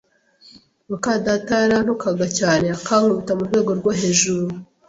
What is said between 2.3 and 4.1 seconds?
cyane akankubita mu rwego rwo